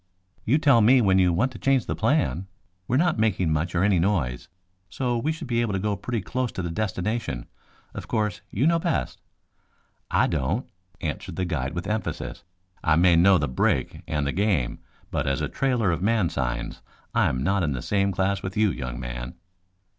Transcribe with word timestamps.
"You 0.45 0.57
tell 0.57 0.81
me 0.81 0.99
when 0.99 1.19
you 1.19 1.31
want 1.31 1.51
to 1.51 1.59
change 1.59 1.85
the 1.85 1.95
plan. 1.95 2.47
We 2.87 2.95
are 2.95 2.97
not 2.97 3.19
making 3.19 3.53
much 3.53 3.75
or 3.75 3.83
any 3.83 3.99
noise, 3.99 4.49
so 4.89 5.15
we 5.15 5.31
should 5.31 5.47
be 5.47 5.61
able 5.61 5.73
to 5.73 5.79
go 5.79 5.95
pretty 5.95 6.21
close 6.21 6.51
to 6.53 6.63
the 6.63 6.71
destination. 6.71 7.45
Of 7.93 8.07
course, 8.07 8.41
you 8.49 8.65
know 8.65 8.79
best." 8.79 9.21
"I 10.09 10.25
don't," 10.25 10.65
answered 11.01 11.35
the 11.35 11.45
guide 11.45 11.75
with 11.75 11.85
emphasis. 11.85 12.43
"I 12.83 12.95
may 12.95 13.15
know 13.15 13.37
the 13.37 13.47
brake 13.47 14.01
and 14.07 14.25
the 14.25 14.31
game, 14.31 14.79
but 15.11 15.27
as 15.27 15.39
a 15.39 15.47
trailer 15.47 15.91
of 15.91 16.01
man 16.01 16.29
signs 16.29 16.81
I 17.13 17.29
am 17.29 17.43
not 17.43 17.61
in 17.61 17.73
the 17.73 17.83
same 17.83 18.11
class 18.11 18.41
with 18.41 18.57
you, 18.57 18.71
young 18.71 18.99
man." 18.99 19.35